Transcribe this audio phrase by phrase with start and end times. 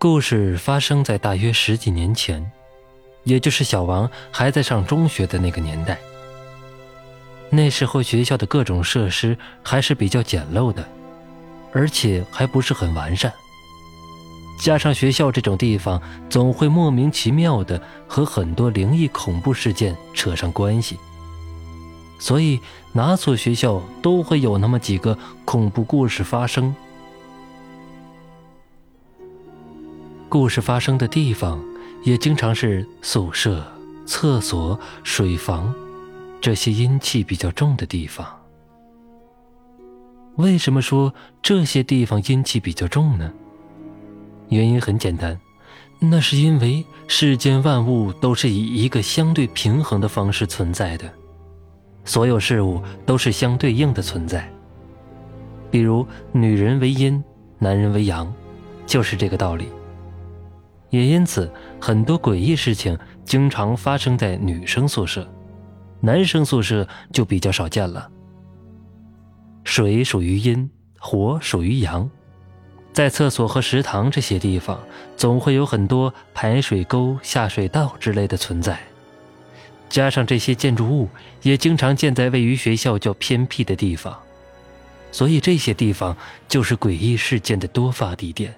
[0.00, 2.50] 故事发生在大约十几年前，
[3.24, 5.98] 也就是小王还在上中学的那个年代。
[7.50, 10.88] 那时候学校的各种设施还是比较简陋的，
[11.74, 13.30] 而且还不是很完善。
[14.58, 17.78] 加上学校这种地方总会莫名其妙的
[18.08, 20.98] 和很多灵异恐怖事件扯上关系，
[22.18, 22.58] 所以
[22.94, 26.74] 哪所学校都会有那么几个恐怖故事发生。
[30.30, 31.60] 故事发生的地方
[32.04, 33.66] 也经常是宿舍、
[34.06, 35.74] 厕所、水房。
[36.40, 38.24] 这些阴气比较重的地方，
[40.36, 41.12] 为什么说
[41.42, 43.30] 这些地方阴气比较重呢？
[44.48, 45.38] 原因很简单，
[45.98, 51.12] 那是因为世间万物都是以一个相对平衡的方式存在的，
[52.04, 54.48] 所有事物都是相对应的存在。
[55.72, 57.22] 比如女人为阴，
[57.58, 58.32] 男人为阳，
[58.86, 59.68] 就是这个道理。
[60.90, 65.26] 也因此，很多诡异事情经常发生在女生宿舍。
[66.00, 68.10] 男生宿舍就比较少见了。
[69.64, 72.10] 水属于阴，火属于阳，
[72.92, 74.80] 在厕所和食堂这些地方，
[75.16, 78.80] 总会有很多排水沟、下水道之类的存在。
[79.88, 81.08] 加上这些建筑物
[81.42, 84.18] 也经常建在位于学校较偏僻的地方，
[85.12, 86.16] 所以这些地方
[86.48, 88.54] 就是诡异事件的多发地点。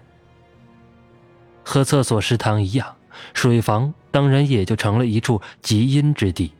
[1.64, 2.96] 和厕所、食堂一样，
[3.34, 6.52] 水房当然也就成了一处极阴之地。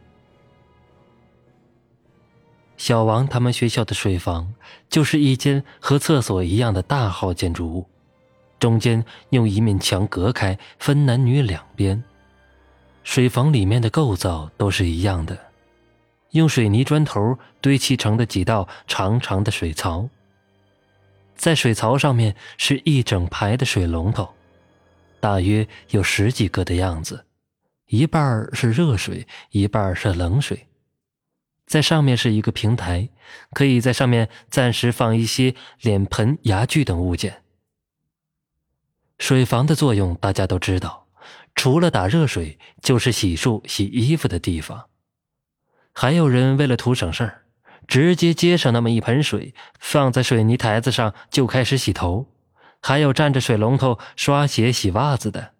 [2.76, 4.54] 小王他们学校的水房
[4.88, 7.86] 就是一间和厕所一样的大号建筑物，
[8.58, 12.02] 中间用一面墙隔开，分男女两边。
[13.04, 15.38] 水房里面的构造都是一样的，
[16.30, 20.08] 用水泥砖头堆砌成的几道长长的水槽。
[21.36, 24.32] 在水槽上面是一整排的水龙头，
[25.22, 27.26] 大约有十几个的样子，
[27.86, 30.66] 一半是热水，一半是冷水。
[31.64, 33.08] 在上面是一个平台，
[33.52, 37.44] 可以在上面暂时放一些脸盆、牙具等物件。
[39.20, 41.06] 水房的作用大家都知道，
[41.54, 44.86] 除了打热水，就是洗漱、洗衣服的地方。
[45.92, 47.44] 还有人为了图省事儿，
[47.86, 52.26] 直接接上那么一盆水，放在水泥台子上就开始洗头，
[52.82, 55.52] 还有站着水龙头刷鞋、洗袜子的。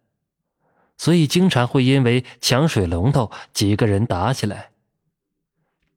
[0.99, 4.71] 所以经常会因为抢水龙头，几个人打起来。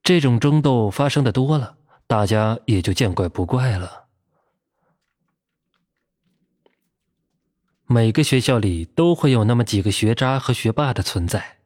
[0.01, 1.75] 这种争斗发生的多了，
[2.07, 4.05] 大家也就见怪不怪了。
[7.87, 11.57] 每个学校里都会有那么几个学渣和学霸的存在，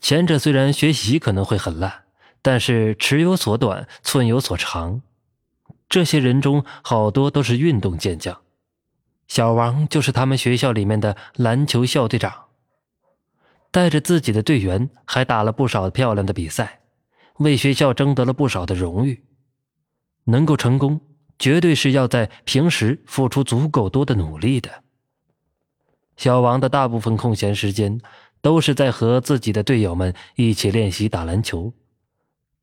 [0.00, 2.04] 前者虽然学习可能会很烂，
[2.42, 5.02] 但是尺有所短，寸有所长。
[5.88, 8.40] 这些人中好多都是运动健将，
[9.30, 12.46] 小王就是他们学校里面的篮球校队长，
[13.70, 16.80] 带着自己的队员还打了不少漂亮的比赛。
[17.36, 19.22] 为学校争得了不少的荣誉，
[20.24, 21.00] 能够成功，
[21.38, 24.82] 绝对是要在平时付出足够多的努力的。
[26.16, 28.00] 小王的大部分空闲时间
[28.40, 31.72] 都是在和自己的队友们一起练习打篮球，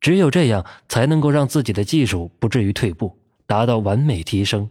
[0.02, 4.70] 只有这样才能够让自己的技术不至于退步，达到完美提升。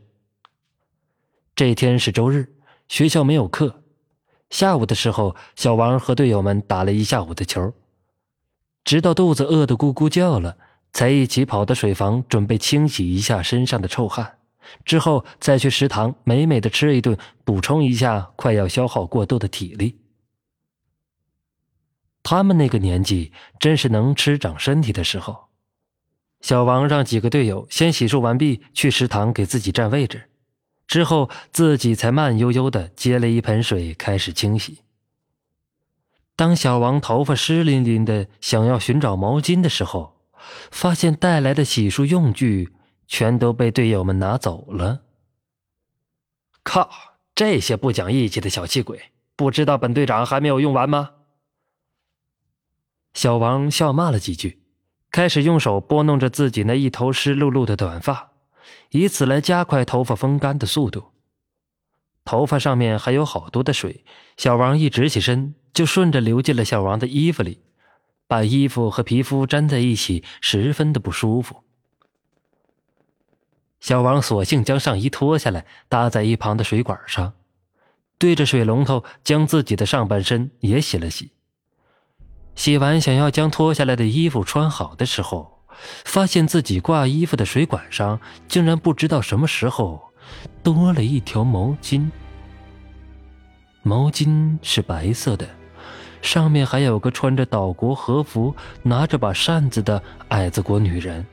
[1.56, 2.52] 这天是周日，
[2.86, 3.82] 学校没有课，
[4.50, 7.72] 下午的时候，小王和队友们打了一下午的球。
[8.84, 10.58] 直到肚子饿得咕咕叫了，
[10.92, 14.36] 才一起跑到水房，准备清洗一下身上的臭汗，
[14.84, 19.98] 之后再去食堂美美的吃一顿，补充一下快要消耗过度的体力。
[22.22, 25.46] 他们那个年纪真是能吃长身体的时候。
[26.42, 30.28] 小王让几个队友先洗漱完毕，去食堂给自己占位置，
[30.86, 34.78] 之后自己才慢悠悠的接了一盆水开始清洗。
[36.36, 40.20] 当小王头发湿淋淋的，想要寻找毛巾的时候，
[40.70, 42.72] 发现带来的洗漱用具
[43.06, 45.02] 全都被队友们拿走了。
[46.62, 46.90] 靠！
[47.34, 51.10] 这些不讲义气的小气鬼，不知道本队长还没有用完吗？
[53.12, 54.62] 小王笑骂了几句，
[55.10, 58.32] 开始用手拨弄着自己那一头湿漉漉的短发，
[58.90, 61.12] 以此来加快头发风干的速度。
[62.24, 64.04] 头发上面还有好多的水，
[64.36, 65.54] 小王一直起身。
[65.76, 67.60] 就顺着流进了小王的衣服里，
[68.26, 71.64] 把衣服和皮肤粘在一起，十分的不舒服。
[73.78, 77.34] 小王索性将上衣脱下来，搭在一旁的水管上，
[78.16, 81.32] 对着水龙头将自己的上半身也洗了洗。
[82.54, 85.55] 洗完，想要将脱下来的衣服穿好的时候，
[86.04, 90.12] 发现自己挂衣服的水管上竟然不知道什么时候
[90.62, 92.08] 多了一条毛巾。
[93.82, 95.48] 毛巾是白色的，
[96.20, 101.24] 上面还有个穿着岛国和服、拿着把扇子的矮子国女人。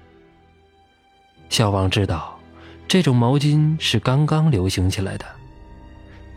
[1.50, 2.40] 小王知道，
[2.88, 5.26] 这种毛巾是刚刚流行起来的。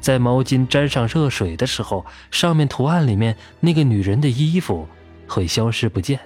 [0.00, 4.86] 在毛巾沾上热水的时候，上面图案里面那个女人的衣服
[5.26, 6.20] 会消失不见，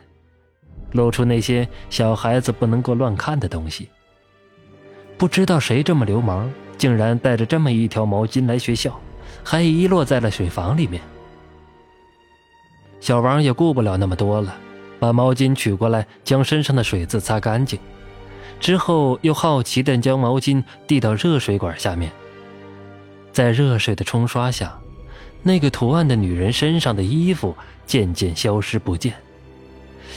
[0.93, 3.89] 露出那些小孩子不能够乱看的东西。
[5.17, 8.99] 不知道谁这么流氓，竟然带着这么一条毛巾来学校，
[9.45, 11.03] 还遗落在了水房里面。
[13.01, 14.57] 小王也顾不了那么多了，
[14.99, 17.79] 把毛巾取过来，将身上的水渍擦干净，
[18.59, 22.11] 之后又好奇地将毛巾递到热水管下面。
[23.33, 24.79] 在热水的冲刷下，
[25.43, 29.15] 那个图案的女人身上的衣服渐渐消失不见。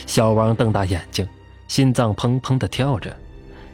[0.06, 1.28] 小王瞪大眼睛，
[1.68, 3.16] 心脏砰砰地跳着，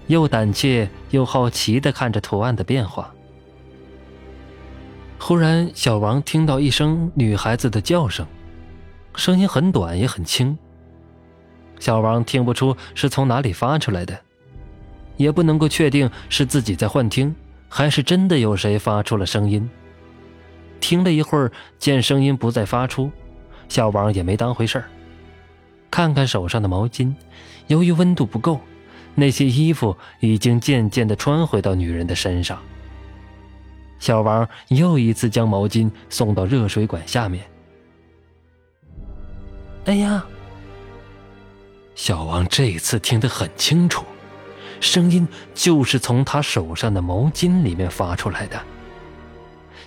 [0.07, 3.13] 又胆怯又好奇地看着图案的变化。
[5.19, 8.25] 忽然，小王听到一声女孩子的叫声，
[9.15, 10.57] 声音很短也很轻。
[11.79, 14.17] 小王听不出是从哪里发出来的，
[15.17, 17.35] 也不能够确定是自己在幻听。
[17.71, 19.69] 还是真的有谁发出了声音？
[20.79, 23.11] 听了一会儿，见声音不再发出，
[23.67, 24.89] 小王也没当回事儿。
[25.91, 27.13] 看看手上的毛巾，
[27.67, 28.59] 由于温度不够，
[29.15, 32.59] 那些衣服已经渐渐地穿回到女人的身上。
[33.99, 37.43] 小王又一次将毛巾送到热水管下面。
[39.85, 40.23] 哎呀！
[41.95, 44.05] 小王这次听得很清楚。
[44.79, 48.57] 声音就是从他手上的毛巾里面发出来的，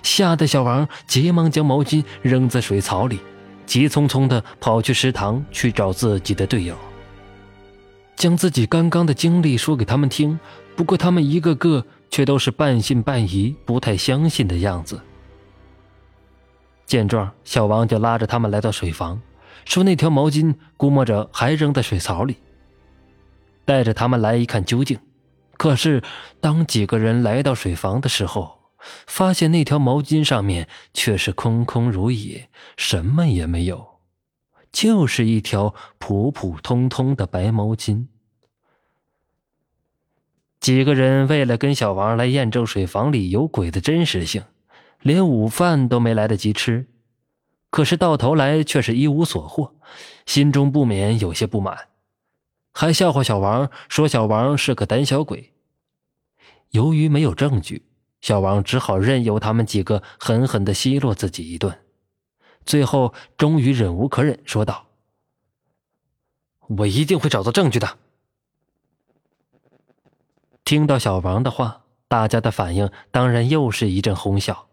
[0.03, 3.19] 吓得小王急忙将毛巾扔在水槽里，
[3.65, 6.75] 急匆匆地跑去食堂去找自己的队友，
[8.15, 10.39] 将自己刚刚的经历说给他们听。
[10.75, 14.99] 不过他们一个个却都是半信半疑、不太相信的样子。
[16.85, 19.21] 见状，小王就拉着他们来到水房，
[19.65, 22.37] 说那条毛巾估摸着还扔在水槽里。
[23.65, 24.99] 带着他们来一看究竟，
[25.57, 26.01] 可是
[26.41, 28.59] 当几个人来到水房的时候，
[29.07, 33.99] 发现那条毛巾上面却是空空如也，什么也没有，
[34.71, 38.07] 就是一条普普通通的白毛巾。
[40.59, 44.43] 几个人为了跟小王来验证水房里有鬼的真实性，
[45.01, 46.87] 连午饭都没来得及吃，
[47.69, 49.75] 可是到头来却是一无所获，
[50.25, 51.89] 心中不免有些不满。
[52.73, 55.53] 还笑话小王，说小王是个胆小鬼。
[56.71, 57.83] 由于没有证据，
[58.23, 61.77] 小王只好任由他们几个狠狠的奚落自己一顿。
[62.65, 64.87] 最后，终于忍无可忍，说道
[66.79, 67.97] ：“我一定会找到证据的。”
[70.63, 74.69] 听到小王的话，大家的反应当然又是一阵哄笑，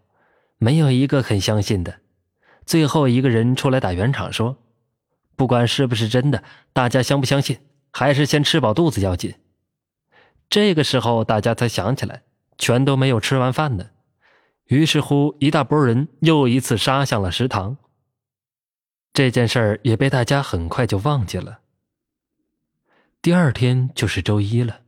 [0.58, 1.99] 没有一个肯相信的。
[2.64, 4.58] 最后一个人出来打圆场，说
[5.35, 7.58] ：“不管是不是真的，大家相不相信？”
[7.91, 9.35] 还是先吃饱肚子要紧。
[10.49, 12.23] 这个时候，大家才想起来，
[12.61, 13.91] 全都没有吃完饭呢。
[14.67, 17.77] 于是乎，一大波人又一次杀向了食堂。
[19.12, 21.59] 这件事儿也被大家很快就忘记了。
[23.21, 24.83] 第二天就是周一了，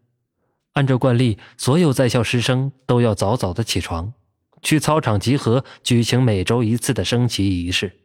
[0.74, 4.14] 按照惯例，所有在校师生都要早早的起床，
[4.62, 7.98] 去操场集合，举行每周一次的升旗仪式。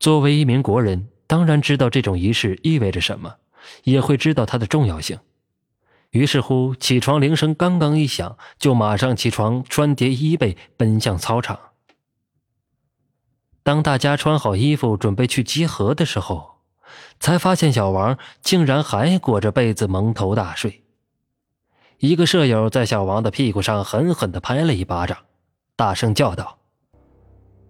[0.00, 1.08] 作为一名国人。
[1.28, 3.36] 当然知道这种仪式意味着什么，
[3.84, 5.18] 也会知道它的重要性。
[6.12, 11.58] 于是乎，起床铃声刚刚一响，就马上起床，穿叠衣被，奔向操场。
[13.62, 16.58] 当大家穿好衣服准备去集合的时候，
[17.18, 20.84] 才发现小王竟然还裹着被子蒙头大睡。
[21.96, 25.16] 一个舍友在小王的屁股上狠狠地拍了一巴掌，
[25.76, 26.58] 大声叫道：“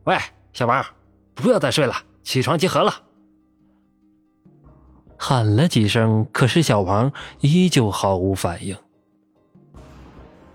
[0.02, 0.18] 喂，
[0.52, 0.84] 小王，
[1.34, 1.94] 不要再睡了，
[2.24, 2.92] 起床集合了！”
[5.24, 7.12] 喊了几声，可是小王
[7.42, 8.76] 依旧毫无反应。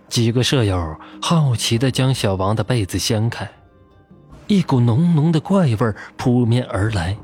[0.10, 3.50] 几个舍友好奇的将小王的被子掀开，
[4.48, 7.18] 一股浓浓的怪味扑面而来，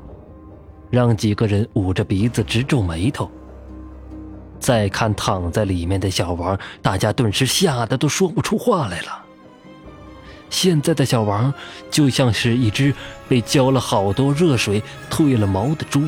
[0.88, 3.30] 让几个人捂着鼻子直皱眉头。
[4.58, 9.22] 再看躺在里面的小王，大家顿时吓得都说不出话来了。
[10.48, 11.52] 现在的小王
[11.90, 12.94] 就像是一只
[13.28, 16.00] 被浇了好多热水、褪了毛的猪。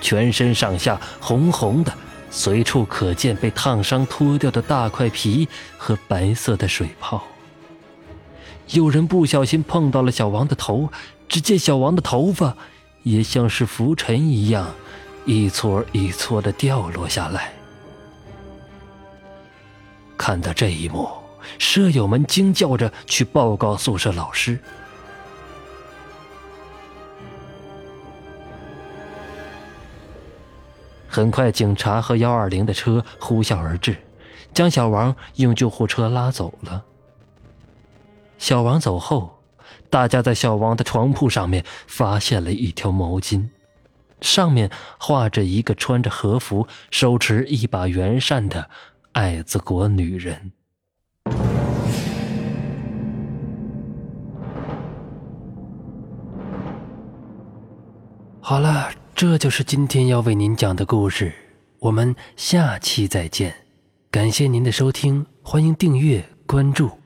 [0.00, 1.92] 全身上下红红的，
[2.30, 7.22] 随处可见被烫伤脱掉的大块皮和白色的水泡。
[8.68, 10.88] 有人不小心碰到了小王的头，
[11.28, 12.56] 只见小王的头发
[13.02, 14.72] 也像是浮尘一样，
[15.24, 17.52] 一撮一撮的掉落下来。
[20.16, 21.08] 看到这一幕，
[21.58, 24.60] 舍友们惊叫着去报告宿舍老师。
[31.12, 33.96] 很快，警察和幺二零的车呼啸而至，
[34.54, 36.84] 将小王用救护车拉走了。
[38.38, 39.40] 小王走后，
[39.90, 43.48] 大家在小王的床铺上面发现了一条毛巾，
[44.20, 48.70] 上面画着一个穿着和服、手持一把圆扇的
[49.10, 50.52] 爱子国女人。
[58.40, 58.90] 好了，
[59.20, 61.30] 这就是今天要为您讲的故事，
[61.78, 63.54] 我们下期再见。
[64.10, 66.99] 感谢您的收听，欢迎订阅关注。